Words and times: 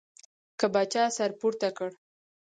که 0.59 0.65
به 0.73 0.83
چا 0.91 1.03
سر 1.15 1.31
پورته 1.39 1.69
کړ. 1.77 1.89